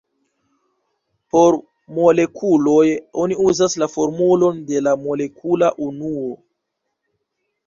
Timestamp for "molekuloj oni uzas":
1.97-3.77